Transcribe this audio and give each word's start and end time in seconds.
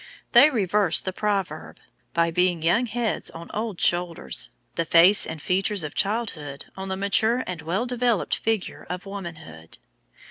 They 0.31 0.49
reverse 0.49 0.99
the 0.99 1.13
proverb, 1.13 1.77
by 2.15 2.31
being 2.31 2.63
young 2.63 2.87
heads 2.87 3.29
on 3.29 3.51
old 3.53 3.79
shoulders, 3.79 4.49
the 4.73 4.83
face 4.83 5.27
and 5.27 5.39
features 5.39 5.83
of 5.83 5.93
childhood 5.93 6.65
on 6.75 6.87
the 6.87 6.97
mature 6.97 7.43
and 7.45 7.61
well 7.61 7.85
developed 7.85 8.35
figure 8.37 8.87
of 8.89 9.05
womanhood. 9.05 9.77